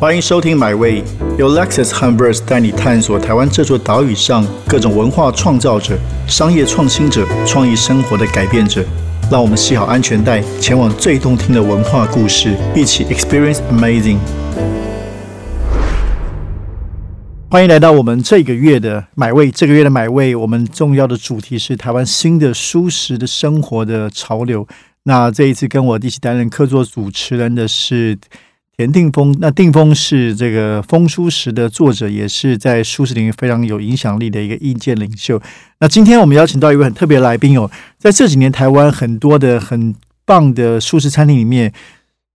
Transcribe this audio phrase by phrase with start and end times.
[0.00, 1.02] 欢迎收听《My Way》，
[1.36, 5.98] 由 Lexus h u m b e r s 带你探索台湾这座岛屿上各种文化创造者、
[6.28, 8.84] 商业创新者、创意生活的改变者。
[9.28, 14.18] 让我们系好安全带，前往最动听的文化故事，一起 Experience Amazing。
[17.50, 19.50] 欢迎来到我们这个月的买位。
[19.50, 24.64] 这个月的买位，我们重要的主题是台湾新的舒适的生活的潮流。
[25.02, 28.16] 那这一次跟我一起担任客座主持人的是。
[28.78, 35.42] 田定峰，那定峰是这个风书时的作者，也是在舒适领域非常有影响力的一个意见领袖。
[35.80, 39.92] 那今天我们邀请到一位很特别来宾哦，在这几年台湾很多的很
[40.24, 41.72] 棒的素食餐厅里面，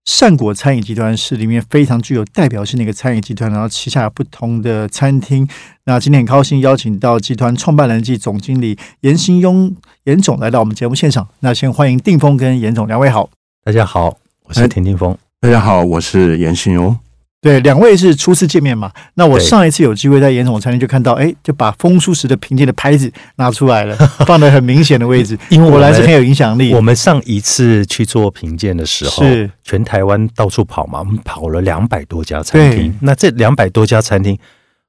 [0.04, 5.48] 善果餐饮集团是里面非常具有代表性的一个餐饮集团，然后旗下不同的餐厅。
[5.86, 9.74] 那今天很高兴邀请到集团创办人暨总经理严兴庸
[10.04, 11.26] 严总来到我们节目现场。
[11.40, 13.30] 那先欢迎定峰跟严总两位好，
[13.64, 15.18] 大家好，我是田定峰。
[15.44, 16.98] 大家好，我是严新荣。
[17.42, 18.90] 对，两位是初次见面嘛？
[19.16, 23.94] 那我上一次有机会在严总餐厅就看到，哎，就把风书时的评鉴的牌子拿出来了，
[24.26, 26.74] 放在很明显的位置，因为我来是很有影响力。
[26.74, 32.98] 我们上一次去做评鉴的时候，是全台湾到处跑嘛，我们跑了两百多家餐厅。
[33.02, 34.40] 那这两百多家餐厅。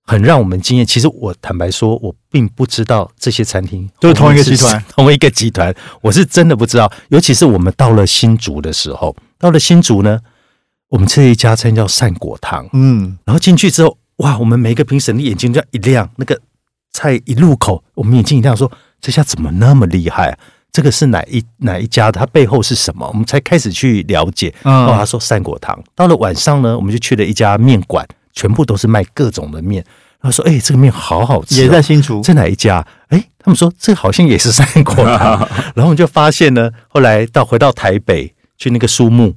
[0.06, 0.84] 很让我们惊艳。
[0.84, 6.92] 其实我坦白说，我并不知道这些餐厅都是同一个集团， 同一个集团，我是真的不知道。
[7.08, 10.20] 尤其是我们到了新竹的时候，到了新竹呢，
[10.88, 16.40] 我们吃一家餐叫善果堂，嗯，然后进去之后，哇，我们每一个评审的眼睛就一亮，那个
[16.92, 20.38] 菜一入口，我们眼睛一亮，说这家怎么那么厉害？
[20.72, 22.10] 这个是哪一哪一家？
[22.10, 23.06] 它背后是什么？
[23.08, 24.54] 我们才开始去了解。
[24.62, 25.82] 哦，他说善果堂。
[25.94, 28.06] 到了晚上呢，我们就去了一家面馆。
[28.36, 29.84] 全部都是卖各种的面，
[30.20, 32.84] 他说：“哎，这个面好好吃。”也在新竹，在哪一家？
[33.06, 35.38] 哎，他们说这好像也是三果堂。
[35.76, 39.32] 然后我们就发现呢，后来到回到台北去那个书目，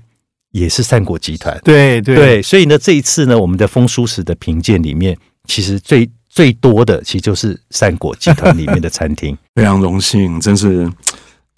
[0.52, 1.60] 也是善果集团。
[1.64, 9.38] 对对对，所以呢，这一次呢，我们的风书史的评鉴里面，其实最最多的，其实就是善果集团里面的餐厅。
[9.56, 10.92] 非常荣幸，真是。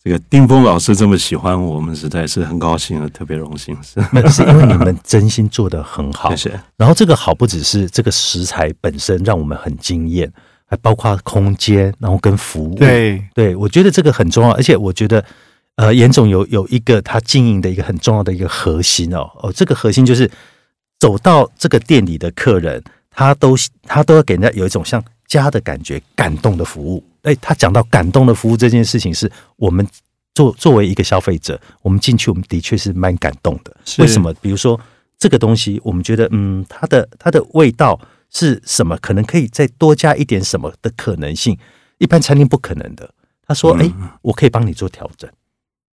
[0.02, 3.78] 这个丁峰老师这么喜欢我们，实在是很高兴，特别荣幸。
[3.84, 4.00] 是，
[4.32, 6.30] 是因为你们真心做的很好。
[6.34, 6.60] 谢谢。
[6.78, 10.32] 然后这个好不只是这个食材本身让我们很惊艳，
[10.66, 12.76] 还包括空间，然后跟服务。
[12.76, 14.52] 对对，我觉得这个很重要。
[14.52, 15.24] 而且我觉得，
[15.80, 20.30] 呃，严总有有一个他经营的一个很重要的一个核心哦哦，这个核心就是
[21.00, 27.02] 走到这个店里的客人，他都他都要给人家有一种像家的感觉，感动的服务。
[27.22, 29.88] 哎，他讲到感动的服务这件事情，是我们
[30.36, 33.74] 作作为一个消费者，我们进去，我们的确是蛮感动的。
[34.00, 34.34] 为什么？
[34.42, 34.78] 比如说
[35.18, 37.98] 这个东西，我们觉得，嗯，它的它的味道
[38.30, 38.98] 是什么？
[38.98, 41.58] 可能可以再多加一点什么的可能性？
[42.00, 43.10] 一般餐厅不可能的。
[43.48, 43.90] 他说：“哎，
[44.22, 45.30] 我可以帮你做调整。”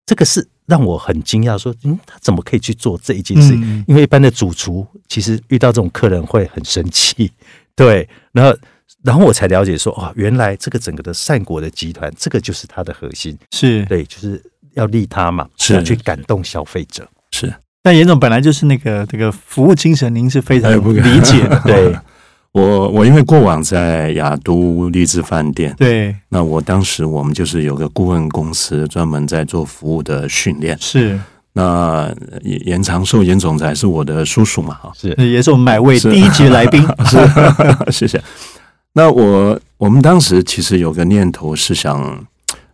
[0.07, 3.55] 这个是让我很惊讶，说：“嗯，他怎么可以去做这一件事？
[3.87, 7.33] 因为一般的主厨其实遇到这种客人会很生气。
[7.75, 8.57] 对，然后。
[9.03, 14.43] 然后我才了解说，哇，原来这个整个的善果的集团，这个就是它的核心，是对，就是
[14.73, 17.53] 要利他嘛，是要去感动消费者，是。
[17.83, 21.61] 但严总本来就是那个这个服务精神，您是非常理解的。
[21.67, 21.95] 对
[22.55, 31.19] 我，我因为过往在雅都励志饭店，对，那我当时我们就是有个顾问公司，专门在做服务的训练，是。
[31.57, 38.23] 那严长寿严总裁是我的叔叔嘛，哈，是，也是我们买位第一级来宾， 是，谢谢。
[38.93, 42.25] 那我我们当时其实有个念头是想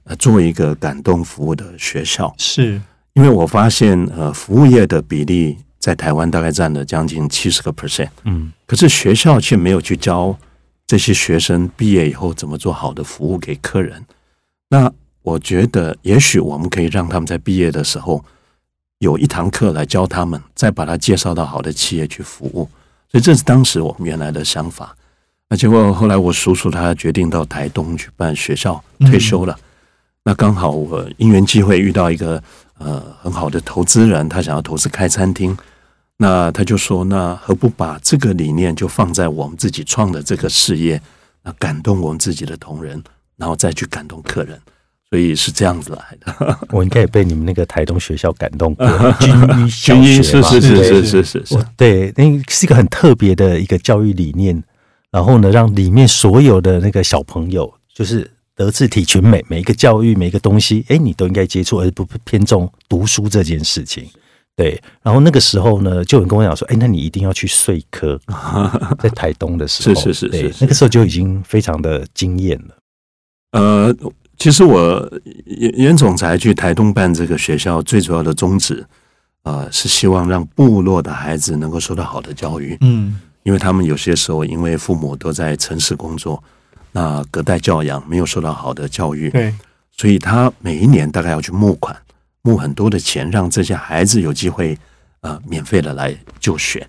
[0.05, 2.79] 呃做一个感动服务的学校，是。
[3.15, 10.39] 因为我发现呃服务业的比例在台湾大概占了将近七十个 percent，嗯，可是学校却没有去教
[10.87, 14.05] 这些学生毕业以后怎么做好的服务给客人。
[14.69, 14.93] 那
[15.23, 18.25] 我觉得也许我们可以让他们在毕业的时候
[18.99, 22.69] 有一堂课来教他们，再把他介绍到好的企业去服务。
[23.11, 24.95] 所以这是当时我们原来的想法。
[25.49, 29.59] 那结果后来我叔叔他决定到台东去办学校退休了，
[30.25, 32.43] 那刚好我因缘际会遇到一个
[32.79, 35.57] 呃很好的投资人，他想要投资开餐厅，
[36.19, 41.01] 那他就说那何不把这个理念就放在我们自己创的这个事业，
[41.43, 43.03] 那感动我们自己的同仁，
[43.37, 44.61] 然后再去感动客人，
[45.09, 46.59] 所以是这样子来的。
[46.71, 48.87] 我应该也被你们那个台东学校感动过，
[49.71, 54.63] 军医是是是是是是是，对，那是一个很特别的一个教育理念。
[55.11, 58.31] 然后呢，让里面所有的那个小朋友，就是
[58.61, 64.07] 德智体群美，每一个教育，每一个东西，哎，你都应该接触，而不偏重读书这件事情。
[64.55, 64.79] 对。
[65.03, 68.21] 然后那个时候呢，就有人跟我讲说，哎，那你一定要去税科，
[69.01, 72.77] 在台东的时候，是是是是，那个时候就已经非常的惊艳了。
[73.53, 73.97] 呃，
[74.37, 75.11] 其实我
[75.47, 78.85] 严严总裁去台东办这个学校，最主要的宗旨，
[79.45, 82.77] 呃，是希望让部落的孩子能够受到好的教育。
[82.83, 86.45] 嗯因为他们有些时候因为父母都在城市工作，
[86.93, 89.55] 那隔代教养没有受到好的教育，对，
[89.91, 91.97] 所以他每一年大概要去募款，
[92.43, 94.77] 募很多的钱，让这些孩子有机会
[95.21, 96.87] 呃免费的来就学。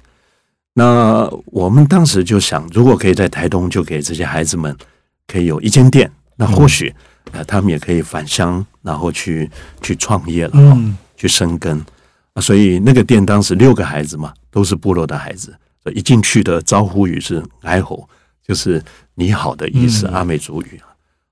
[0.73, 4.75] 那我们当时就想，如果可以在台东就给这些孩子们
[5.27, 6.93] 可以有一间店，那或许
[7.31, 9.49] 呃他们也可以返乡，然后去
[9.81, 11.77] 去创业了，嗯去生根
[12.33, 12.41] 啊。
[12.41, 15.53] 所以那个店当时六个孩子嘛，都是部落的孩子，
[15.83, 18.07] 所以一进去的招呼语是“哀吼”，
[18.47, 18.81] 就是
[19.21, 20.81] 你好的意思，嗯阿美族语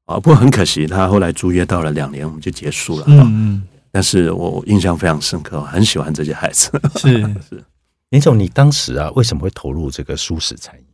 [0.06, 0.16] 啊。
[0.16, 3.06] 不过很可惜，他后来租约到了两年，我们就结束了。
[3.08, 6.70] 嗯但是我印象非常深刻，很喜欢这些孩子。
[6.98, 7.18] 是，
[7.50, 7.64] 是
[8.12, 10.86] 林总，你当时啊为什么会投入这个素食餐饮？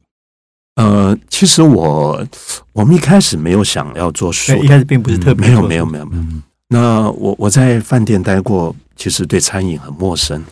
[0.75, 2.25] 呃，其实我
[2.71, 6.23] 我们一开始没有想要做素，一，开始并不是特别没有做没有没有没有。
[6.23, 10.43] 嗯那我我在饭店待过，其实对餐饮很陌生。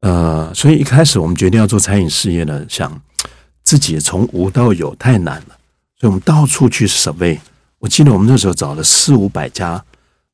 [0.00, 2.90] 呃，所以一开始我们决定要做餐饮事业呢，想
[3.66, 5.58] 自己从无到有太难了，
[5.98, 7.36] 所以我们到处去 survey。
[7.80, 9.84] 我记得我们那时候找了四五百家，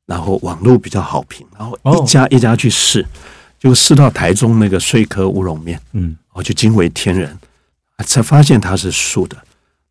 [0.05, 3.03] 然后网络比较好评，然后哦一家一家去试，
[3.57, 7.35] 就试到台中那个碎科乌龙面，嗯我就惊为天人，
[8.05, 9.35] 才发现它是素的。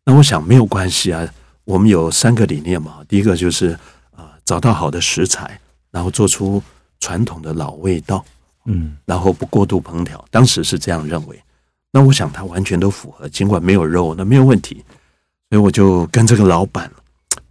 [0.05, 1.27] 那我想没有关系啊，
[1.65, 2.99] 我们有三个理念嘛。
[3.09, 3.77] 第一个就是
[4.15, 5.59] 呃找到好的食材，
[5.91, 6.63] 然后做出
[7.01, 8.23] 传统的老味道，
[8.67, 10.23] 嗯然后不过度烹调。
[10.31, 11.37] 当时是这样认为。
[11.95, 14.83] 那我想他完全都符合，尽管没有肉，那没有问题。
[15.49, 16.91] 所以我就跟这个老板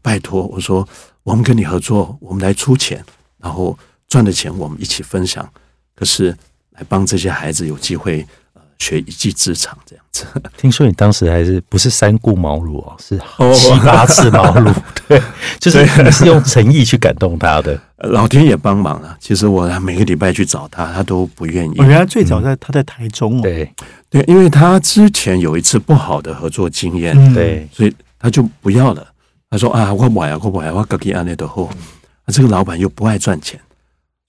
[0.02, 0.86] 拜托我说，
[1.22, 3.02] 我们跟你合作，我们来出钱，
[3.38, 3.78] 然后
[4.08, 5.48] 赚的钱我们一起分享。
[5.94, 6.36] 可是
[6.72, 10.26] 来帮这些孩子有机会呃学一技之长这样子。
[10.58, 14.74] 听说你当时还是不是三顾茅庐哦，是哦 七八次茅庐，
[15.06, 15.22] 对，
[15.60, 19.16] 就是你是用诚意去感动他的，呃老天也帮忙了。
[19.20, 21.84] 其实我每个礼拜去找他，他都不愿意我。
[21.84, 23.72] 原来最早在他在台中哦，对
[24.12, 29.04] 对，因为他之前有一次不好的合作经验，嗯对，所以他就不要了。
[29.48, 31.64] 他说啊，我不要，我不要，我搞给安内的后。
[31.64, 33.58] 啊，这个老板又不爱赚钱，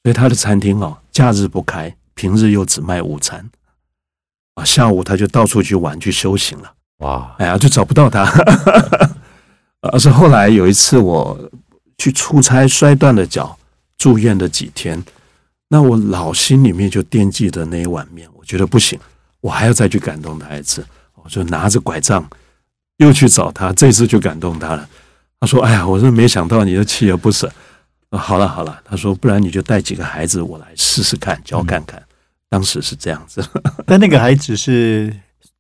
[0.02, 3.46] 所以他的餐厅哦，假日不开，平日又只卖午餐。
[4.56, 6.72] 啊，下午他就到处去玩去修行了。
[7.00, 8.24] 哇，哎呀，就找不到他。
[9.82, 11.38] 而 是后来有一次我
[11.98, 13.58] 去出差摔断了脚，
[13.98, 15.04] 住院了几天，
[15.68, 18.98] 那我老心里面就惦记着那一碗面，我觉得不行，
[19.44, 20.86] 我还要再去感动他一次，
[21.22, 22.26] 我就拿着拐杖
[22.98, 24.88] 又去找他，这次就感动他了。
[25.42, 27.52] 他说：“哎呀，我真没想到你的锲而不舍。
[28.10, 32.02] 啊”好了好了，他说：“不然你就带几个孩子，我来试试看，教看看。
[32.50, 33.44] 当时是这样子。
[33.86, 35.14] 但那个孩子是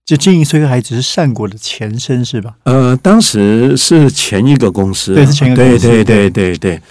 [0.05, 2.55] 就经营虽然还只是善果的前身是吧？
[2.63, 6.81] 呃，当时是前一个公司啊，对是前一个公司对对对对对。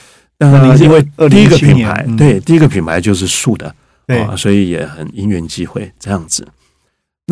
[0.41, 1.01] 呃，那因为
[1.31, 3.75] 第一个品牌，嗯对第一个品牌就是素的，
[4.07, 6.47] 对啊，所以也很因缘际会这样子。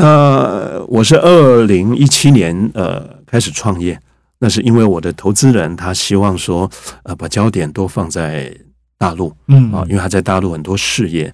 [0.01, 4.01] 那我是二零一七年呃开始创业，
[4.39, 6.71] 那是因为我的投资人他希望说，
[7.03, 8.55] 呃，把焦点多放在
[8.97, 9.71] 大陆嗯。
[9.73, 11.33] 啊，因为他在大陆很多事业，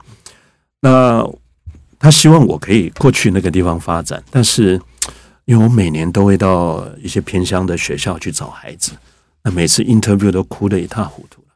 [0.81, 1.25] 那
[1.99, 4.81] 他希望我可以过去那个地方发展，但是
[5.45, 8.93] 因为我每年都会到一些偏乡的学校去找孩子，
[9.45, 11.55] 那每次 interview 都哭得一塌糊涂了。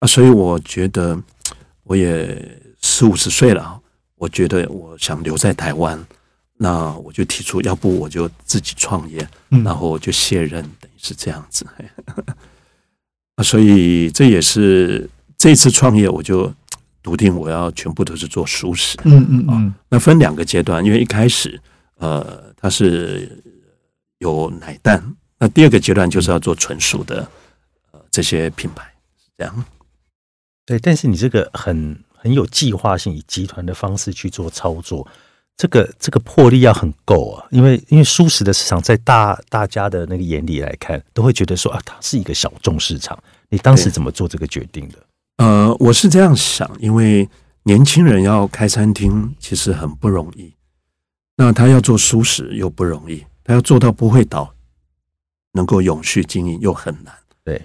[0.00, 1.20] 啊，所以我觉得
[1.82, 3.78] 我也四五十岁了啊，
[4.16, 5.98] 我觉得我想留在台湾，
[6.56, 11.66] 那我就提出，要不我就自己创业，嗯然后我就卸任，等于是这样子。
[13.42, 16.52] 所以这也是这次创业，我就
[17.02, 18.96] 笃定我要全部都是做熟食。
[19.04, 21.60] 嗯嗯嗯那分两个阶段，因为一开始
[21.96, 23.42] 呃它是
[24.18, 27.28] 有奶蛋，那第二个阶段就是要做纯熟的
[27.90, 28.84] 呃这些品牌，
[29.18, 29.64] 是这样。
[30.64, 35.06] 对，但是你这个很很有计划性，以集团的方式去做操作，
[35.56, 43.18] 这个这个魄力要很够啊，因为因为素食的市场在大大家的那个眼里来看，都会觉得说啊，它是一个小众市场。
[43.48, 44.98] 你当时怎么做这个决定的？
[45.36, 47.28] 呃，我是这样想，因为
[47.62, 50.52] 年轻人要开餐厅其实很不容易，
[51.36, 54.52] 那他要做素食又不容易，他要做到不会倒，
[55.52, 57.14] 能够永续经营又很难。
[57.44, 57.62] 对，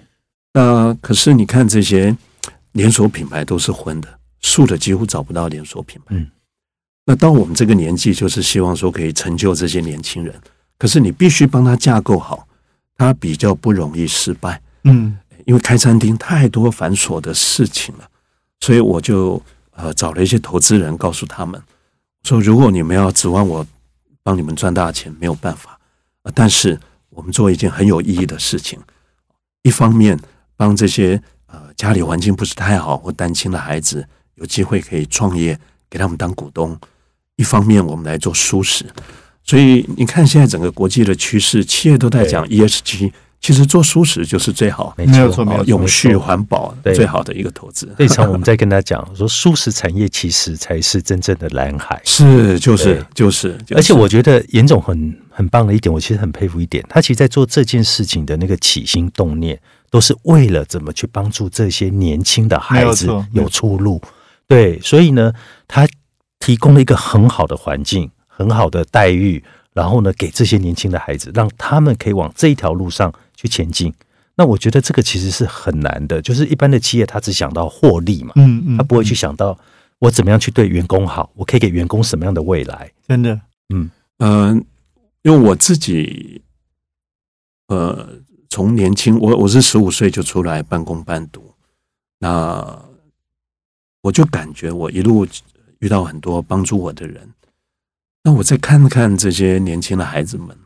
[0.52, 2.16] 那可是你看这些
[2.72, 4.08] 连锁品牌都是荤的，
[4.40, 6.14] 素的几乎找不到连锁品牌。
[6.14, 6.30] 嗯，
[7.10, 10.32] 那到我们这个年纪，就是希望说可以成就这些年轻人，
[10.78, 12.46] 可是你必须帮他架构好，
[12.96, 14.62] 他比较不容易失败。
[14.84, 18.08] 嗯因为开餐厅太多繁琐的事情了，
[18.60, 21.60] 所以我就呃找了一些投资人，告诉他们
[22.22, 23.66] 说，如果你们要指望我
[24.22, 25.80] 帮你们赚大钱，没有办法。
[26.22, 28.78] 呃但是我们做一件很有意义的事情，
[29.62, 30.16] 一方面
[30.54, 36.78] 帮这些呃家里环境不是太好或单亲的孩子有机会可以创业，给他们当股东，
[37.40, 38.84] 一方面我们来做舒适。
[39.42, 43.10] 所以你看，现在整个国际的趋势，企业都在讲 ESG。
[43.40, 47.90] 其实做舒适就是最好，没有错，没有永续环保最好的一个投资。
[47.96, 51.98] 非常，我们在跟他讲说，舒适产业其实才是真正的蓝海。
[52.04, 53.58] 是，就是就是。
[53.74, 59.58] 而且我觉得严总很很棒的一点，我其实很佩服一点，他其实，在做这件事情的那个起心动念，
[59.90, 63.98] 都是为了怎么去帮助这些年轻的孩子有出路。
[64.46, 65.32] 对，所以呢，
[65.66, 65.88] 他
[66.40, 69.42] 提供了一个很好的环境，很好的待遇，
[69.72, 73.14] 然后呢，给这些年轻的孩子，让他们可以往这一条路上。
[73.40, 73.90] 去前进，
[74.34, 76.20] 那我觉得这个其实是很难的。
[76.20, 79.58] 就是一般的企业，他只想到获利嘛，嗯嗯，他不会去想到
[79.98, 82.92] 我怎么样去对员工好，我可以给员工什么样的未来。
[83.08, 84.62] 真的，嗯嗯，
[85.22, 86.42] 因为我自己，
[87.68, 88.06] 呃，
[88.50, 91.54] 从年轻，我我是十五岁就出来半工半读，
[92.18, 92.78] 那
[94.02, 95.26] 我就感觉我一路
[95.80, 97.28] 遇到很多帮助我的人。
[98.22, 100.56] 那我再看看这些年轻的孩子们，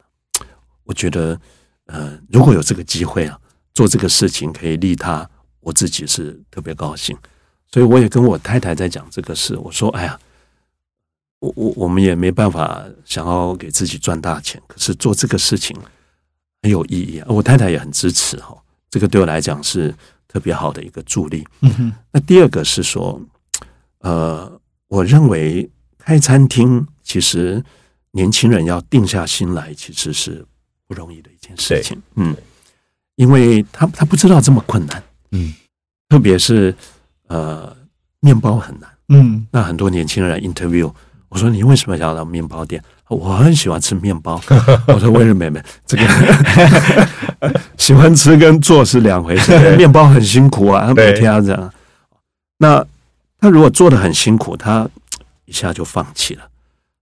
[0.85, 1.41] 我觉得。
[1.87, 3.39] 呃，如果有这个机会啊，
[3.75, 5.29] 做这个事情可以利他，
[5.61, 7.15] 我自己是特别高兴。
[7.71, 9.55] 所以我也跟我太太在讲这个事。
[9.59, 10.19] 我说：“哎呀，
[11.41, 15.77] 我我我们也没办法想要给自己赚大钱，可是做这个事情
[16.63, 18.57] 很有意义啊。”我太太也很支持哈，
[18.89, 19.95] 这个对我来讲是
[20.27, 21.47] 特别好的一个助力。
[22.13, 23.21] 那第二个是说，
[23.99, 24.51] 呃，
[24.89, 27.63] 我认为开餐厅其实
[28.13, 30.45] 年轻人要定下心来，其实是。
[30.87, 32.37] 不容易的一件事情，嗯，
[33.17, 35.55] 因为他他不知道这么困难，嗯，
[36.11, 36.77] 特别是
[37.29, 37.75] 呃，
[38.21, 40.93] 面包很难，嗯，那很多年轻人 interview，
[41.31, 42.85] 我说你为什么要到面包店？
[43.09, 44.39] 我很喜欢吃面包。
[44.87, 46.05] 我说温柔妹妹，这个
[47.79, 51.73] 喜欢吃跟做是两回事，面包很辛苦啊，每天要这样。
[52.59, 52.87] 那
[53.45, 54.89] 他如果做的很辛苦，他
[55.45, 56.49] 一下就放弃了，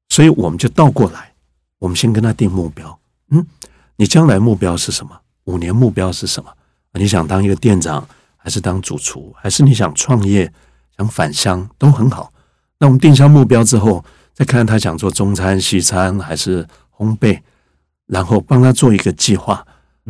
[0.08, 1.32] 所以我们就倒过来，
[1.78, 2.98] 我们先跟他定目标，
[3.30, 3.46] 嗯。
[3.94, 5.16] 你将来目标是什么？
[5.44, 6.50] 五年目标是什么？
[6.94, 8.04] 你想当一个店长，
[8.36, 10.52] 还是当主厨，还是你想创业、
[10.96, 12.32] 想返乡，都很好。
[12.80, 17.38] 那我们定下目标之后，再看看他想做中餐、西餐还是烘焙，
[18.06, 19.64] 然后帮他做一个计划，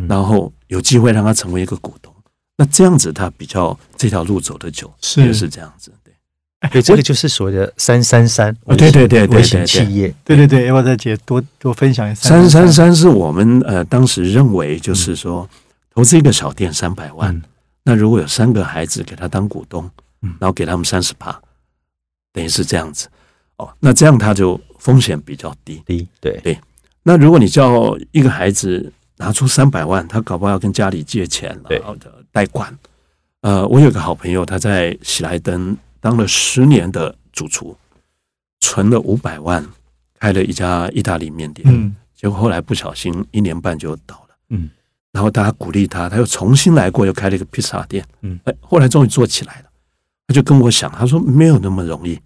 [0.08, 2.10] 然后有机会让他成为一个股东。
[2.56, 5.92] 那这样子他比较这条路走得久，是是这样子。
[6.70, 12.28] 对，这个就是所谓的“三三三”，对对对微型，企业，对对对，要不要再解多多分享一下？
[12.28, 15.48] 三三三是我们呃当时认为就是说，
[15.92, 17.42] 投资一个小店三百万，
[17.82, 19.90] 那如果有三个孩子给他当股东，
[20.20, 21.36] 然后给他们三十趴，
[22.32, 23.08] 等于是这样子
[23.56, 23.68] 哦。
[23.80, 26.56] 那这样他就风险比较低，低对对。
[27.02, 32.72] 那如果你叫一个孩子拿出三百万，他搞不好要跟家里借钱，然后的贷款。
[33.40, 35.76] 呃，我有个好朋友，他在喜来登。
[36.02, 37.76] 当了十年的主厨，
[38.58, 39.64] 存了五百万，
[40.18, 41.64] 开了一家意大利面店。
[41.72, 44.34] 嗯，结果后来不小心一年半就倒了。
[44.50, 44.68] 嗯，
[45.12, 48.04] 然后大家鼓励他，他又重新来过，又开了一个披萨店。
[48.22, 49.66] 嗯，哎，后来终于做起来了。
[50.26, 52.18] 他就跟我讲，他说没有那么容易。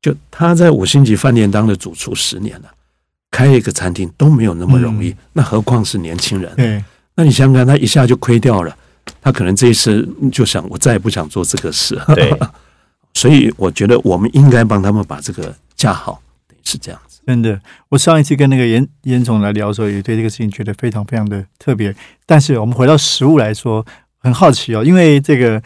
[0.00, 2.70] 就他在五星级饭店当了主厨十年了，
[3.30, 6.56] 开一个餐厅都没有那么容易，那何况是年轻人？
[6.56, 6.82] 对，
[7.14, 8.74] 那你想想看，他一下就亏掉了，
[9.20, 12.00] 他可能这一次就想，我再也不想做这个事。
[12.14, 12.34] 对。
[13.20, 16.22] 所以我觉得我们应该帮他们把这个架好，
[16.64, 17.20] 是这样子。
[17.26, 17.60] 真的，
[17.90, 21.94] 我上一次跟那个严严总来聊的时候，也对这个事情觉得非常非常的特别。
[22.24, 23.84] 但是我们回到食物来说，
[24.16, 25.62] 很好奇哦，因为这个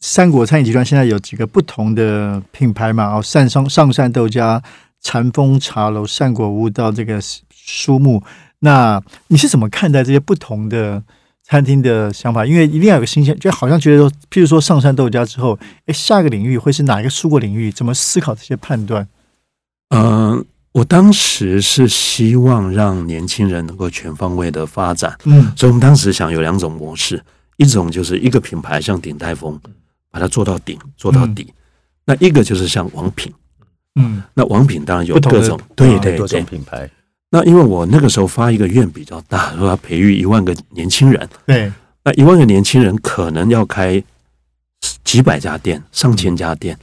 [0.00, 3.14] 三国餐饮集团现在有几个不同的品牌嘛？
[3.14, 4.62] 哦，善上上善豆家、
[5.02, 8.22] 禅风茶楼、善果屋到这个书木，
[8.60, 11.02] 那你是怎么看待这些不同的？
[11.48, 17.70] 餐厅的想法，因为一定要有个新鲜，就好像觉得说，譬如说上山豆家之后，哎，下一个领域会是哪一个蔬果领域？
[17.70, 19.06] 怎么思考这些判断？
[19.90, 27.22] 嗯，我当时是希望让年轻人能够全方位的发展，嗯，所以我们当时想有两种模式，
[27.58, 29.56] 一种就是一个品牌像鼎泰丰，
[30.10, 31.54] 把它做到顶做到底，
[32.04, 33.32] 那一个就是像王品，
[33.94, 36.90] 嗯，那王品当然有各种对对多种品牌。
[37.36, 41.28] 那因为我那个时候发一个愿比较大，说要培育一万个年轻人。
[41.44, 41.70] 对，
[42.02, 44.02] 那一万个年轻人可能要开
[45.04, 46.78] 几百家店、上千家店，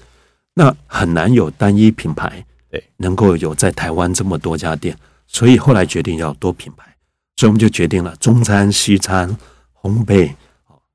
[0.54, 4.96] 那很难有单一品牌对能够有在台湾这么多家店，
[5.26, 6.86] 所以后来决定要多品牌，
[7.36, 9.36] 所以我们就决定了中餐、西餐、
[9.82, 10.32] 烘焙，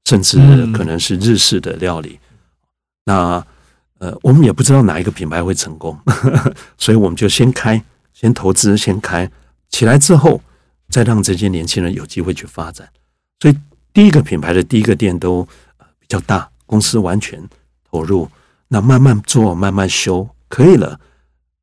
[0.05, 0.39] 甚至
[0.73, 2.21] 可能是日式的料理。
[3.07, 3.45] 那
[3.99, 5.99] 呃，我们也不知道哪一个品牌会成功，
[6.79, 7.83] 所以我们就先开。
[8.13, 9.31] 先投资，先开
[9.71, 10.41] 起来之后，
[10.89, 12.89] 再让这些年轻人有机会去发展。
[13.41, 13.57] 所以
[13.93, 15.43] 第一个品牌的第一个店都
[15.99, 17.43] 比较大，公司完全
[17.91, 18.29] 投入，
[18.69, 20.99] 那慢慢做，慢慢修，可以了，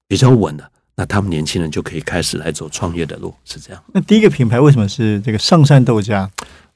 [0.08, 3.84] 比较稳了，那他们年轻人就可以开始来走创业的路，是这样。
[3.94, 6.28] 那第一个品牌为什么是这个上善豆浆？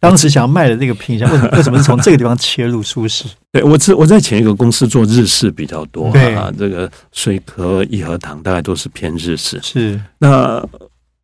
[0.01, 3.25] 当时想要卖的这个品相，为什么为什么是从这个地方切入舒适？
[3.51, 9.59] 对我在我在前一个公司做日式比较多对啊，这个水和益和堂大概都是偏日式。
[9.61, 10.65] 是那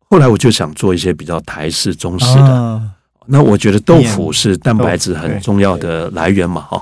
[0.08, 2.44] 后来我就想做一些比较台式、中式的。
[2.44, 2.82] 啊
[3.28, 6.80] 那我觉得豆腐是蛋白质很重要的来源嘛，哈。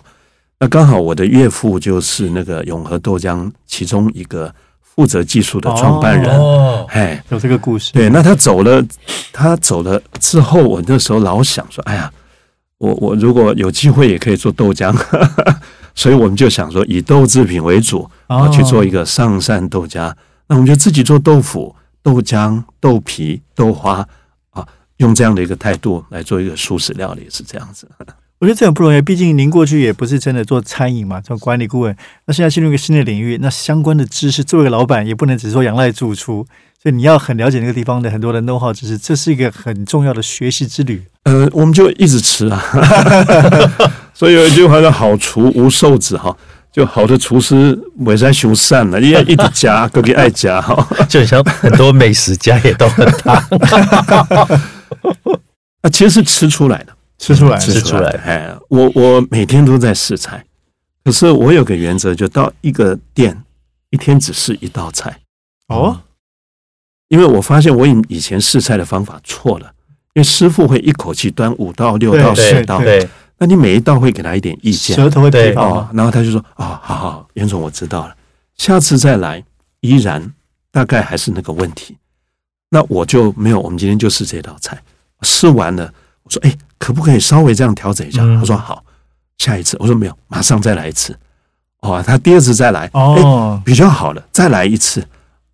[0.61, 7.95] 那刚好我的岳父就是那个永和豆浆其中一个负责技术的创办人，哦，哎，有这个故事。
[7.95, 8.85] 对，那他走了，
[9.33, 12.13] 他走了之后，我那时候老想说，哎呀，
[12.77, 14.95] 我我如果有机会也可以做豆浆，
[15.97, 20.15] 所以我们就想说以豆制品为主，啊，哦去做一个上善豆家。
[20.47, 24.07] 那我们就自己做豆腐、豆浆、豆皮、豆花
[24.51, 24.65] 啊，
[24.99, 27.89] 用这样的一个态度来做一个素食料理，是这样子。
[28.41, 31.97] 我觉得这很不容易，毕竟您过去也不是真的做餐饮嘛，做管理顾问。
[32.27, 36.47] 那现在进入一个新的领域，那相关的知识，作为一个老板，也不能只说仰赖主厨，
[36.83, 41.03] 所以你要很了解那个地方的很多的 know how 知识，这是一个很重要的学习之旅。
[41.23, 42.63] 呃，我们就一直吃啊，
[44.13, 46.37] 所以有一句话叫“好厨无瘦子”哈，
[46.75, 50.85] 就好的厨师尾在修善了，因为一直加，各个爱夹哈。
[51.09, 53.35] 就很像很多美食家也都很大，
[55.83, 60.45] 啊，其实是吃出来的，吃出来，吃出来哎，我我每天都在试菜，
[61.05, 63.41] 可是我有个原则，就到一个店
[63.91, 65.21] 一天只试一道菜，
[65.69, 66.01] 哦，
[67.07, 69.71] 因为我发现我以以前试菜的方法错了，
[70.15, 75.89] 因为师傅会一口气端五道、六道、对十道，对，那你每一道会给他一点意见，舌头会对哦？
[75.93, 78.15] 然后他就说：“哦，好好，袁总，我知道了，
[78.57, 79.43] 下次再来，
[79.81, 80.33] 依然
[80.71, 81.97] 大概还是那个问题。
[82.71, 84.81] 那我就没有，我们今天就试这道菜，
[85.23, 88.23] 试完了，我说：哎，可不可以稍微这样调整一下？
[88.23, 88.85] 嗯他说好，
[89.39, 89.77] 下一次。
[89.81, 91.17] 我说没有，马上再来一次。
[91.81, 95.01] 哦，他第二次再来，哎，哦，比较好了，再来一次。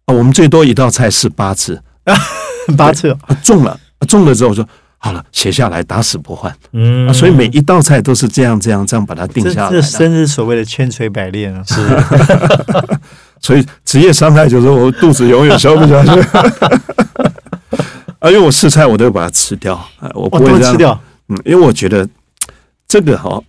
[0.04, 1.82] 啊，我们最多一道菜试八次，
[2.76, 4.66] 八次中了，啊中了之后我说
[5.02, 6.54] 好了，写下来，打死不换。
[6.72, 9.80] 嗯啊，所以每一道菜都是这样这样这样把它定下来的。
[9.80, 11.64] 这真是所谓的千锤百炼啊！
[11.66, 11.74] 是
[13.40, 16.20] 所以职业伤害就是我肚子永远消不下去。
[18.20, 20.76] 啊，因为我试菜我都会把它吃掉，啊我，不会吃。
[20.76, 22.06] 掉，嗯，因为我觉得
[22.86, 23.42] 这个哈、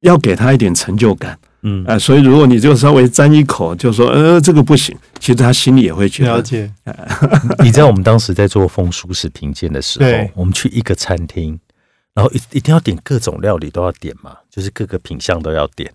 [0.00, 1.84] 要给他一点成就感嗯。
[1.84, 6.70] 啊、所以如果你就稍微沾一口，就说呃这个不行，其实他心里也会觉得了解，
[7.64, 11.58] 你知道我们当时在做风俗食品鉴的时候，我们去一个餐厅，
[12.14, 15.92] 然后一一定要点各种料理都要点嘛，就是各个品相都要点，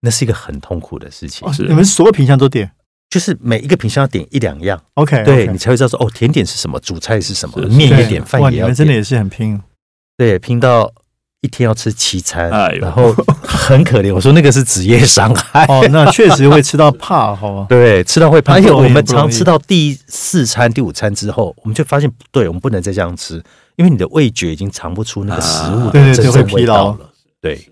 [0.00, 1.46] 那是一个很痛苦的事情。
[1.46, 2.70] 哦，是你们所有品相都点？
[3.10, 9.60] 就是每一个品相要点一两样，，OK，对你才会知道说哦，甜点是什么，主菜是什么，面也点，饭，也要点，你们真的也是很拼，
[10.16, 10.88] 对，拼到
[11.42, 14.14] 一天要吃七餐，哎然后很可怜。
[14.14, 15.64] 我说那个是职业伤害。
[15.64, 17.66] 哦，那确实会吃到怕，好吗？
[17.68, 23.42] 对，吃到会怕，而且我们常吃到第四餐、第五餐之后，我们就发现不对，我们不能再这样吃，
[23.76, 27.10] 因为你的味觉已经尝不出那个食物啊的真对对对会正味疲劳道了。
[27.40, 27.70] 对，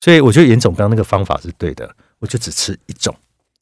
[0.00, 3.12] 所以我觉得严总刚刚那个方法是对的，我就只吃一种，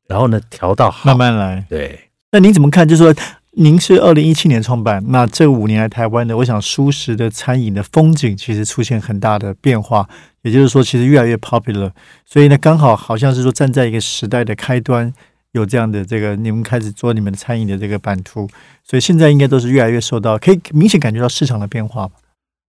[0.07, 1.07] 然后呢调到好。
[1.07, 1.65] 慢慢来。
[1.71, 2.87] 对，那您怎么看？
[2.87, 3.15] 就是说，
[3.59, 10.07] 您是二零一七年创办，那这五年来台湾的，我想舒适的餐饮的风景其实出现很大的变化，
[10.43, 11.91] 也就是说，其实越来越 popular。
[12.27, 15.11] 所以呢，刚好好像是说站在一个时代的开端，
[15.53, 18.47] 有这样的这个你们开始做你们的餐饮的这个版图，
[18.85, 22.15] 所以现在应该都是越来越受到，可以明显感觉到市场的变化吧？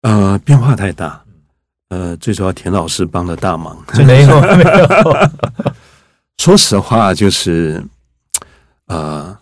[0.03, 1.21] 呃变化太大。
[1.89, 3.77] 呃，最主要田老师帮了大忙。
[4.05, 5.29] 没 有没有，
[6.39, 7.83] 说实话，就是
[8.87, 9.37] 呃，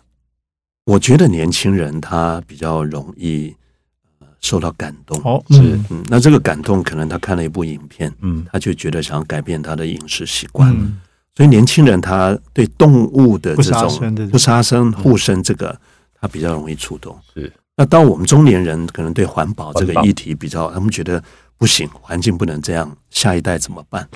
[0.86, 3.52] 我觉得年轻人他比较容易
[4.20, 5.20] 呃受到感动。
[5.24, 10.72] 哦，是嗯嗯，那这个感动可能他看了一部影片，嗯他就觉得想要改变他的饮食习惯。
[10.72, 10.96] 嗯，
[11.34, 15.76] 所以年轻人他对动物的这种不杀生、护生这个，
[16.20, 17.18] 他比较容易触动。
[17.34, 21.20] 是那当我们中年人，可能对环保这个议题比较，他们觉得
[21.58, 24.08] 不行，环境不能这样，下一代怎么办？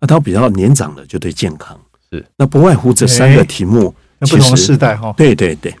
[0.00, 1.78] 那到比较年长的，就对健康
[2.10, 2.24] 是。
[2.36, 5.74] 那不外乎这三个题目，那不同的其实世代哈，对对对。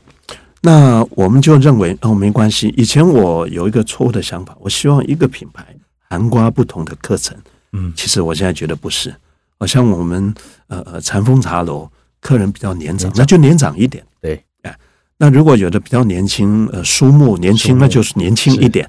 [0.66, 2.72] 那我们就认为哦，没关系。
[2.74, 5.62] 以前我有一个错误的想法，我希望一个品牌
[6.08, 7.36] 涵盖不同的课程。
[7.72, 9.14] 嗯其实我现在觉得不是，
[9.58, 10.34] 好像我们
[10.68, 11.86] 呃呃禅风茶楼
[12.18, 14.02] 客人比较年长，那就年长一点。
[14.22, 14.74] 对，哎，
[15.18, 18.88] 那如果有的比较年轻，呃，书目年轻，那就是年轻一点。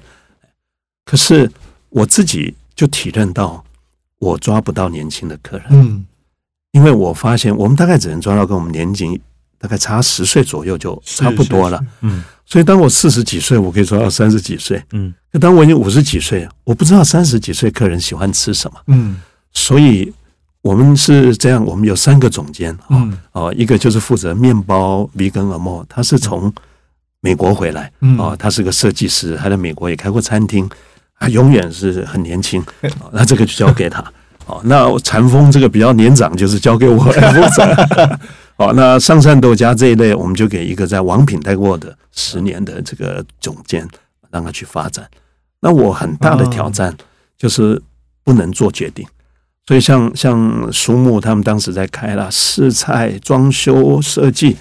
[1.04, 1.50] 可是
[1.90, 3.62] 我自己就体认到，
[4.18, 6.06] 我抓不到年轻的客人，嗯，
[6.72, 9.20] 因为我发现我们大概只能抓到跟我们年纪
[9.58, 11.80] 大概差十岁左右就差不多了。
[12.02, 18.80] 嗯所以当我四十几岁，我可以说到三十几岁；嗯可当我已经五十几岁，我不知道三十几岁客人喜欢吃什么。
[18.86, 19.16] 嗯，
[19.52, 20.12] 所以
[20.62, 26.52] 我们是这样，我们有三个总监啊，哦，一个就是负责面包 vegan a m o 他是从
[27.20, 30.70] 美国回来，哦，他是个设计师，他在美国也开过餐厅，
[31.18, 32.64] 他永远是很年轻，
[33.10, 34.00] 那这个就交给他。
[34.46, 38.18] 哦，那禅风这个比较年长，就是交给我来负责。
[38.56, 43.86] 好，那上善豆家这一类，我们就给一个在王品待过的十年的这个总监，
[44.30, 45.08] 让他去发展。
[45.60, 46.96] 那我很大的挑战
[47.36, 47.80] 就是
[48.24, 49.06] 不能做决定，
[49.66, 54.56] 所以像像苏木他们当时在开了试菜、装修、设计。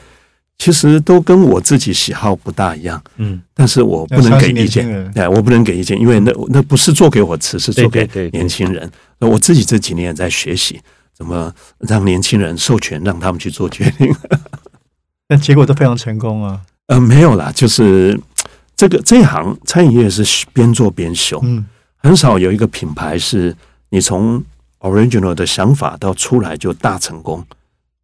[0.58, 8.90] 其实都跟我自己喜好不大一样，嗯，但是我不能给意见，哎，我不能给意见，因为那那不是做给我吃，是做给年轻人。
[9.20, 10.80] 那我自己这几年也在学习
[11.18, 14.14] 怎么让年轻人授权，让他们去做决定。
[15.28, 16.62] 但结果都非常成功啊。
[16.88, 18.20] 呃，没有啦，就是
[18.76, 21.66] 这个这一行餐饮业是边做边修，嗯，
[21.98, 23.56] 很少有一个品牌是
[23.90, 24.44] 你从
[24.82, 27.44] original 的想法到出来就大成功。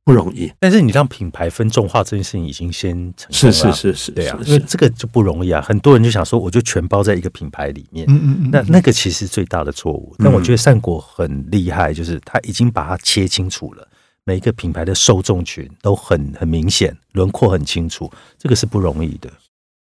[0.04, 5.62] 不容易，但是你让品牌分众化这件事情已经先成功了，是是是是，对啊，因为这个就不容易啊。
[5.62, 10.16] 很多人就想说，我就全包在一个品牌里面，嗯嗯嗯，那那个其实最大的错误。
[10.18, 13.88] 但我觉得善果很厉害，就是他已经把它切清楚了，
[14.26, 19.30] 每一个品牌的受众群都很很明显，轮廓很清楚，这个是不容易的。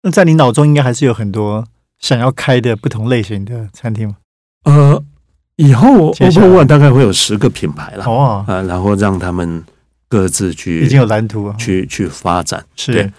[0.02, 1.66] 那在你脑中应该还是有很多
[1.98, 4.16] 想要开的不同类型的餐厅吗？
[4.64, 5.02] 呃，
[5.56, 9.64] 以后 Open One 大概会有十个品牌了，哦啊，然后让他们。
[10.10, 13.10] 各自去已经有蓝图，啊去去发展是，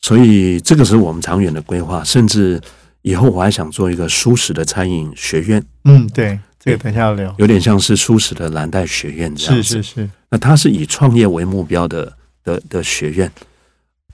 [0.00, 2.60] 所以这个是我们长远的规划，甚至
[3.02, 5.60] 以后我还想做一个舒适的餐饮学院。
[5.82, 9.62] 嗯，对，这个等下要聊，有点像是舒适的蓝带学院这样子。
[9.64, 13.32] 是是是，那它是以创业为目标的的的学院。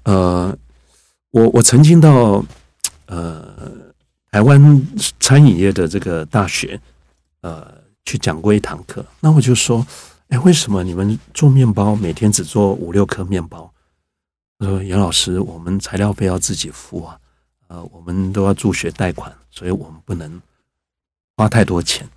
[0.05, 0.57] 呃，
[1.33, 2.43] 我我曾经到
[3.05, 3.47] 呃
[4.31, 4.83] 台湾
[5.21, 6.81] 餐饮业的这个大学
[7.43, 7.71] 呃
[8.07, 9.87] 去讲过一堂课，那我就说。
[10.33, 13.71] 哎，为什么你们做面包每天只做五六颗面包？
[14.59, 17.19] 他说：“杨老师，我们材料费要自己付啊，
[17.69, 20.41] 呃，我们都要助学贷款，所以我们不能
[21.37, 22.09] 花太多钱。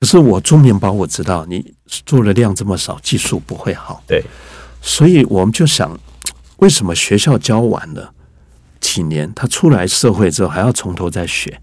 [0.00, 4.02] 可是我做面包，我知道你做的量这么少，技术不会好。
[4.06, 4.24] 对，
[4.80, 6.00] 所以我们就想，
[6.56, 8.14] 为什么学校教完了
[8.80, 11.60] 几年，他出来社会之后还要从头再学？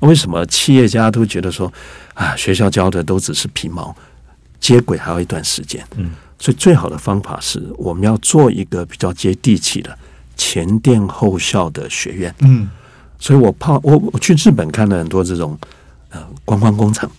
[0.00, 1.72] 为什么企业家都觉得说
[2.14, 3.94] 啊，学校教的都只是皮毛？”
[4.68, 9.96] 接轨还要一段时间，嗯，所以最好的方法是我们要做一个比较接地气的
[10.36, 12.68] 前店后校的学院，嗯，
[13.18, 15.58] 所以我怕我我去日本看了很多这种
[16.10, 17.10] 呃观光工厂，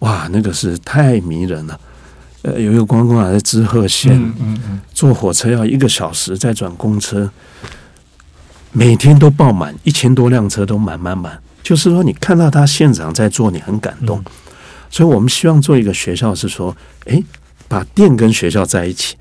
[0.00, 1.80] 哇，那个是太迷人了，
[2.42, 7.30] 呃，有一个观光工厂在滋贺县，嗯嗯，坐火车要一个小时，再转公车，
[8.72, 14.20] 每天都爆满，一千多辆车都满满满，就是说你看到他现场在做，你很感动。
[14.90, 17.22] 所以我们希望做一个学校，是说，诶，
[17.68, 19.16] 把店跟学校在一起，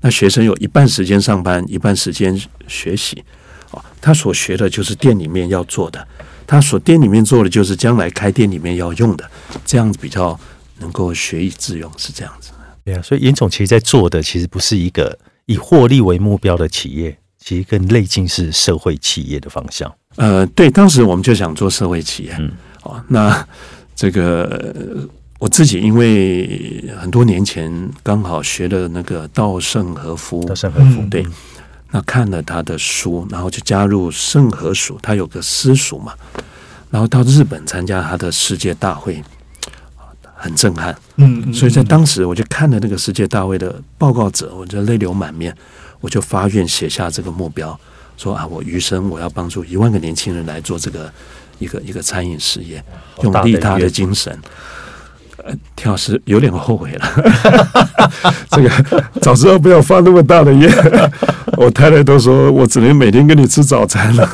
[0.00, 3.22] 那学生有一半时间上班，一半时间学习，
[3.70, 6.08] 哦，他所学的就是店里面要做的，
[6.46, 9.30] 他所店里面做的就是将来开店里面要用的，
[9.66, 10.38] 这样子比较
[10.78, 12.50] 能够学以致用，是这样子。
[12.82, 19.92] 对啊，所以严总其实在做的其实不是一个以获利为目标的企业，其实更类近是社会企业的方向。
[20.16, 22.50] 呃，对，当时我们就想做社会企业，嗯，
[22.84, 23.46] 哦，那。
[24.00, 25.06] 这个
[25.38, 27.70] 我自己因为很多年前
[28.02, 31.02] 刚好学了那个稻盛和夫，稻盛和夫。
[31.10, 31.22] 对，
[31.90, 36.14] 那看了他的书，然后就加入盛和署，他有个私塾嘛，
[36.90, 39.22] 然后到日本参加他的世界大会，
[40.34, 45.54] 很震撼，嗯，所以在当时我就看了那个世界大会的报告者，我就泪流满面，
[46.00, 47.78] 我就发愿写下这个目标，
[48.16, 51.12] 说啊，我余生我要帮助一万个年轻人来做这个。
[51.60, 52.82] 一个一个餐饮事业，
[53.22, 54.36] 用利他的精神，
[55.44, 57.06] 呃，田老师有点后悔了。
[58.50, 58.68] 这个
[59.20, 60.68] 早知道不要发那么大的愿。
[61.56, 64.28] 我太太都说我只能每天跟你吃早餐了。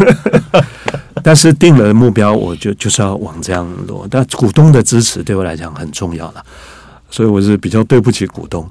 [1.23, 4.07] 但是定了目标，我就就是要往这样落。
[4.09, 6.45] 但股东的支持对我来讲很重要了，
[7.11, 8.69] 所以我是比较对不起股东。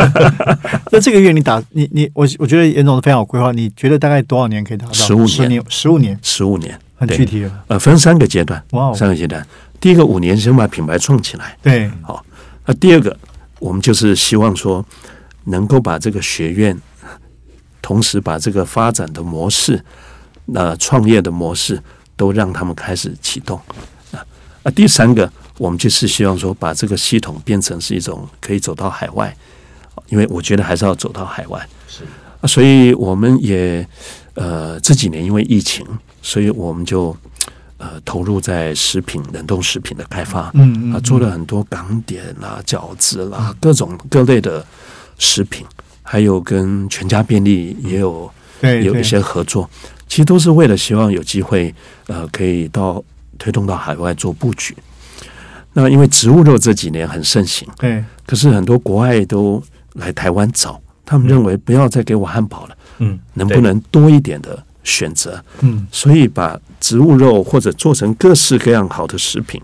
[0.92, 3.52] 那这个月你打你你我我觉得严总是非常有规划。
[3.52, 4.92] 你觉得大概多少年可以达到？
[4.92, 6.78] 十五年，十五年，十五年。
[6.98, 9.46] 很具体呃，分三个阶段，哇，三个阶段。
[9.78, 12.24] 第一个五年先把品牌创起来，对，好。
[12.64, 13.14] 那第二个，
[13.58, 14.82] 我们就是希望说，
[15.44, 16.74] 能够把这个学院，
[17.82, 19.84] 同时把这个发展的模式，
[20.46, 21.78] 那创业的模式，
[22.16, 23.60] 都让他们开始启动
[24.12, 24.24] 啊。
[24.62, 29.36] 啊，第三个，我们就是希望说，把这个系统变成是一种可以走到海外，
[30.08, 31.68] 因为我觉得还是要走到海外。
[31.88, 32.02] 是
[32.40, 33.86] 啊，所以我们也
[34.34, 35.86] 呃这几年因为疫情。
[36.22, 37.16] 所以我们就
[37.78, 44.66] 呃投入在食品冷冻食品的开发，嗯嗯啊，做了很多港点啦、饺子啦，各种各类的
[45.20, 45.64] 食品，
[46.02, 48.28] 还有跟全家便利也有
[48.60, 49.70] 对对有一些合作，
[50.08, 51.72] 其实都是为了希望有机会
[52.08, 53.00] 呃可以到
[53.38, 54.76] 推动到海外做布局。
[55.78, 59.62] 那因为植物肉这几年很盛行，对可是很多国外都
[59.96, 65.38] 来台湾找，他们认为不要再给我汉堡了，嗯，能不能多一点的选择？
[65.60, 69.60] 嗯所以把植物肉或者做成各式各样好的食品，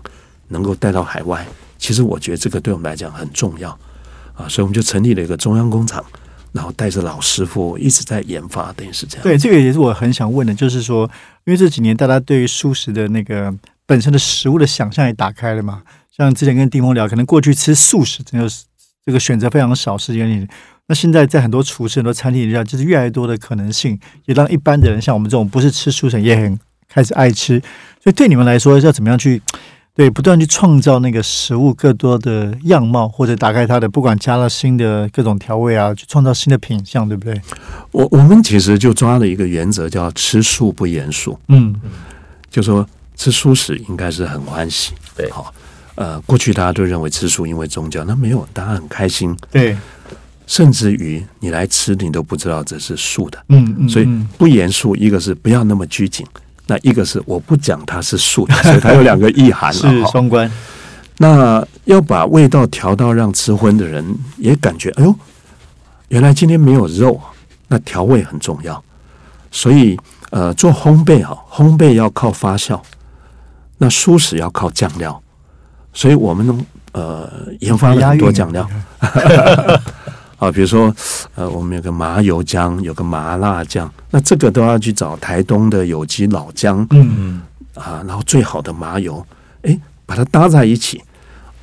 [0.49, 1.43] 能够带到海外，
[1.79, 3.71] 其实我觉得这个对我们来讲很重要
[4.35, 6.05] 啊，所以我们就成立了一个中央工厂，
[6.51, 9.23] 然后带着老师傅一直在研发，等于是这样。
[9.23, 11.09] 对，这个也是我很想问的，就是说，
[11.45, 13.51] 因为这几年大家对于素食的那个
[13.87, 15.81] 本身的食物的想象也打开了嘛。
[16.15, 18.65] 像之前跟丁峰聊，可能过去吃素食真的是
[19.05, 20.47] 这个选择非常少，是因为
[20.87, 27.59] 那现在在很多厨师、很多餐厅里下，就是越来越多的可能性，也让一般的人像我们这种不是吃素食也很开始爱吃。
[28.03, 29.41] 所以对你们来说，要怎么样去
[29.95, 37.41] 对不断去创造那个食物更多的样貌，或者打开它的不管加了新的各种调味啊，去创造新的品相，对不对？
[37.91, 41.73] 我我们其实就抓了一个原则，叫吃素不严肃，嗯
[42.51, 45.51] 就说吃素食应该是很欢喜，对好。
[45.95, 49.77] 呃，过去大家都认为吃素因为宗教，那没有，大家很开心，对，
[50.47, 53.37] 甚至于你来吃，你都不知道这是素的。
[53.49, 56.25] 嗯嗯，所以嗯不严肃，一个是不要那么拘谨，
[56.67, 60.03] 那一个是我不讲它是素的， 所以它有两个意涵是。
[60.07, 60.51] 双关。
[61.19, 64.03] 那要把味道调到让吃荤的人
[64.37, 65.15] 也感觉，哎呦，
[66.09, 67.21] 原来今天没有肉，
[67.67, 68.83] 那调味很重要。
[69.51, 69.95] 所以
[70.31, 72.81] 呃，做烘焙哈，烘焙要靠发酵，
[73.77, 75.21] 那素食要靠酱料，
[75.93, 77.29] 所以我们呃
[77.59, 78.67] 研发了很多酱料。
[80.37, 80.93] 啊，比如说，
[81.35, 87.41] 呃，我们有个麻油姜，有个麻辣酱，那这个都要去找台东的有机老姜嗯
[87.75, 89.25] 啊，然后最好的麻油，
[89.61, 91.01] 哎，把它搭在一起，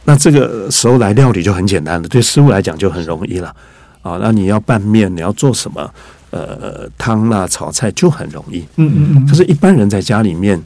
[0.05, 3.55] 那这个时候来料理就很简单了，对师傅来讲就很容易了
[4.01, 4.19] 啊。
[4.19, 5.93] 那你要拌面，你要做什么？
[6.31, 8.61] 呃，汤啦、炒菜就很容易。
[8.77, 10.59] 嗯嗯嗯，可是，一般人在家里面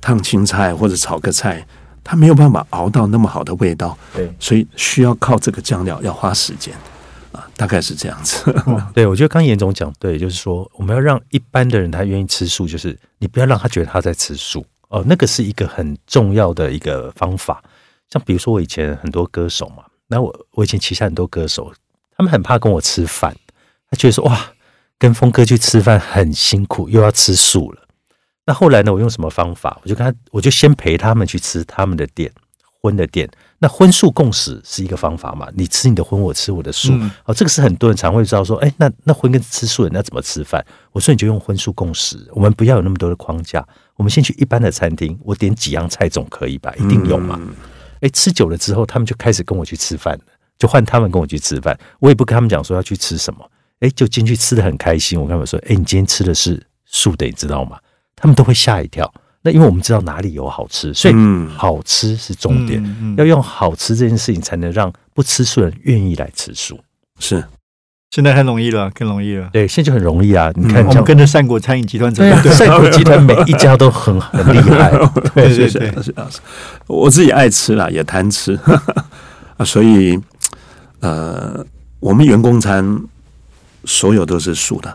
[0.00, 1.66] 烫青菜或者炒个菜，
[2.04, 6.74] 他没有办法熬到那么好的味道，对所以需要靠这个酱料，要花时间
[7.32, 8.54] 啊，大概是这样子。
[8.92, 17.62] 对，我觉得刚严总讲对，就是说我们要让一般的人他愿意吃素，就是你不要让他觉得他在吃素哦，那个是一个很重要的一个方法。
[18.10, 21.72] 像比如说我以前很多歌手嘛，那我我以前旗下很多歌手，
[22.16, 23.34] 他们很怕跟我吃饭，
[23.90, 24.52] 他觉得说哇，
[24.98, 27.80] 跟峰哥去吃饭很辛苦，又要吃素了。
[28.44, 29.78] 那后来呢，我用什么方法？
[29.82, 32.30] 我就跟他，我就先陪他们去吃他们的店，
[32.80, 33.30] 荤的店。
[33.60, 35.48] 那荤素共食是一个方法嘛？
[35.54, 36.92] 你吃你的荤，我吃我的素。
[36.94, 40.64] 嗯哦，这个是很多人常会知道说，哎，那那荤跟吃素人要怎么吃饭？
[40.90, 43.64] 我说你就用荤素共食，我们不要有那么多的框架。
[43.94, 46.74] 我们先去一般的餐厅，我点几样菜总可以吧？
[46.74, 47.40] 一定有嘛？
[48.00, 50.24] 哎、吃久了之后，他们就开始跟我去吃饭了，
[50.58, 51.78] 就换他们跟我去吃饭。
[52.00, 55.16] 我也不跟他们讲说要去吃什么，哎、就进去吃的很开心。
[55.20, 57.78] 我跟他们说，哎、你今天吃的是素的，你知道吗？
[58.22, 59.12] 他们都会吓一跳。
[59.42, 62.80] 那因为我们知道哪里有好吃，所以嗯好吃是重点。
[63.18, 66.78] 要用好吃这件事情，才能让不吃素的人愿意来吃素。
[67.18, 67.42] 是
[68.12, 69.50] 现在很容易了，更容易了。
[69.52, 70.52] 对，现在就很容易啊！
[70.54, 74.90] 你看，我们跟着善果餐饮集团走对，啊，对赛果集团每一家都很很厉害。
[75.34, 75.92] 对对对，
[76.86, 78.56] 我自己爱吃啦，也贪吃
[79.56, 80.16] 啊，所以
[81.00, 81.66] 呃，
[81.98, 83.02] 我们员工餐
[83.86, 84.90] 所有都是素的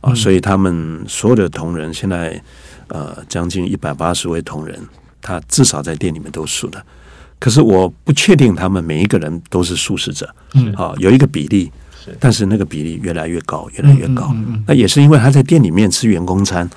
[0.00, 2.42] 啊，嗯所以他们所有的同仁现在
[2.88, 4.78] 呃将近一百八十位同仁，
[5.20, 6.84] 他至少在店里面都是素的。
[7.38, 11.70] 可是我不确定他们每一个人都是素食者，嗯啊，有一个比例，
[12.04, 14.30] 是但是那个比例越来越高，越来越高。
[14.32, 16.68] 嗯嗯嗯那也是因为他在店里面吃员工餐，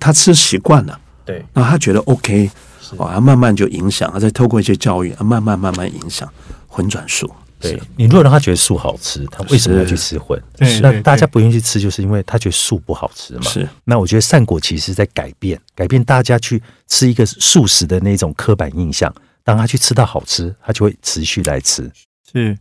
[0.00, 2.50] 他吃习惯了，对，那他觉得 OK，
[2.96, 6.28] 哦，他慢慢就影响，他再透过一些教育，慢慢慢慢影响
[6.66, 7.30] 混转素。
[7.60, 10.40] 对你如果让他觉得素好吃，他为什么要去吃荤？
[10.82, 13.42] 那大家不愿意去吃，就是因为他觉得素不好吃嘛。
[13.42, 19.14] 是那我觉得善果其实在改变，改变大家去吃一个素食的那种刻板印象。
[19.44, 21.90] 当他去吃到好吃，他就会持续来吃。
[22.32, 22.56] 是。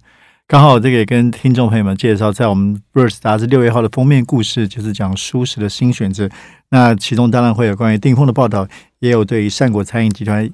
[0.47, 6.27] 刚好这个也跟听众朋友们介绍，在我们《Verse》杂志六月号的封面故事，就是讲舒适的新选择。
[6.69, 10.49] 那其中当然会有关于定峰的报道，也有对于善果餐饮集团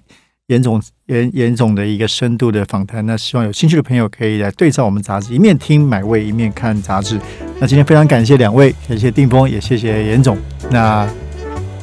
[0.47, 3.05] 严总严严总的一个深度的访谈。
[3.05, 7.19] 那希望有兴趣的朋友可以来对照我们杂志，一面听买位，一面看杂志。
[7.59, 10.37] 那今天非常感谢两位，感谢定峰，也谢谢严总。
[10.69, 11.07] 那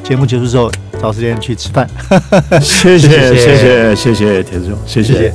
[0.04, 0.70] 节目结束之后，
[1.00, 1.88] 找时间去吃饭。
[2.60, 5.32] 谢谢 谢谢谢谢田总，谢谢谢。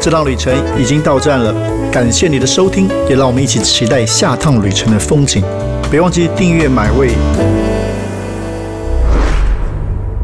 [0.00, 1.52] 这趟旅程已经到站了，
[1.90, 5.42] 感谢你的收听，也让我们一起期待下趟旅程的风景。
[5.90, 7.10] 别忘记订阅买味。